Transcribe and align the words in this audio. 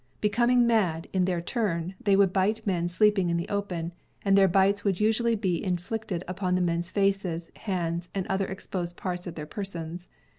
Becoming 0.19 0.65
mad, 0.65 1.07
in 1.13 1.25
their 1.25 1.41
turn, 1.41 1.93
they 2.03 2.15
would 2.15 2.33
bite 2.33 2.65
men 2.65 2.87
sleeping 2.87 3.29
in 3.29 3.37
the 3.37 3.47
open, 3.49 3.93
and 4.25 4.35
their 4.35 4.47
bites 4.47 4.83
would 4.83 4.99
usually 4.99 5.35
be 5.35 5.63
iii 5.63 5.73
fiicted 5.73 6.23
upon 6.27 6.55
the 6.55 6.61
men's 6.61 6.89
faces, 6.89 7.51
hands 7.55 8.09
and 8.15 8.25
other 8.25 8.47
exposed 8.47 8.97
parts 8.97 9.27
of 9.27 9.35
their 9.35 9.45
persons. 9.45 10.09